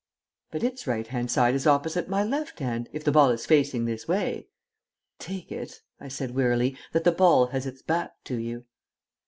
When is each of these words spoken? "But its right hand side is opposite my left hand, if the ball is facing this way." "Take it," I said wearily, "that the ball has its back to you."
"But 0.49 0.63
its 0.63 0.87
right 0.87 1.05
hand 1.05 1.29
side 1.29 1.53
is 1.53 1.67
opposite 1.67 2.09
my 2.09 2.23
left 2.23 2.57
hand, 2.57 2.89
if 2.91 3.03
the 3.03 3.11
ball 3.11 3.29
is 3.29 3.45
facing 3.45 3.85
this 3.85 4.07
way." 4.07 4.47
"Take 5.19 5.51
it," 5.51 5.81
I 5.99 6.07
said 6.07 6.31
wearily, 6.33 6.75
"that 6.93 7.03
the 7.03 7.11
ball 7.11 7.45
has 7.49 7.67
its 7.67 7.83
back 7.83 8.15
to 8.23 8.35
you." 8.39 8.65